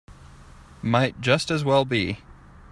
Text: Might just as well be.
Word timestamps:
Might 0.81 1.21
just 1.21 1.51
as 1.51 1.63
well 1.63 1.85
be. 1.85 2.21